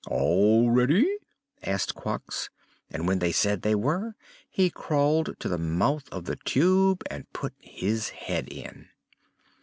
"All 0.07 0.71
ready?" 0.71 1.15
asked 1.61 1.93
Quox, 1.93 2.49
and 2.89 3.07
when 3.07 3.19
they 3.19 3.31
said 3.31 3.61
they 3.61 3.75
were 3.75 4.15
he 4.49 4.71
crawled 4.71 5.35
to 5.39 5.47
the 5.47 5.59
mouth 5.59 6.09
of 6.11 6.25
the 6.25 6.37
Tube 6.37 7.03
and 7.11 7.31
put 7.33 7.53
his 7.59 8.09
head 8.09 8.49
in. 8.51 8.89